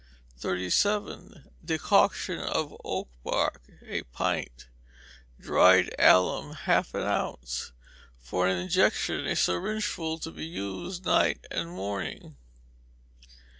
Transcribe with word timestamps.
37. 0.39 1.51
Decoction 1.63 2.39
of 2.39 2.75
oak 2.83 3.07
bark, 3.23 3.61
a 3.83 4.01
pint; 4.01 4.65
dried 5.39 5.93
alum, 5.99 6.53
half 6.53 6.95
an 6.95 7.03
ounce: 7.03 7.71
for 8.17 8.47
an 8.47 8.57
injection, 8.57 9.27
a 9.27 9.35
syringeful 9.35 10.17
to 10.19 10.31
be 10.31 10.47
used 10.47 11.05
night 11.05 11.45
and 11.51 11.69
morning. 11.69 12.35